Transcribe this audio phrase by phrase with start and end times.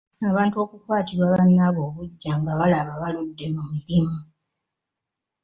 [0.29, 4.17] Abantu okukwatirwa bannaabwe obuggya nga balaba baludde mu mirimu.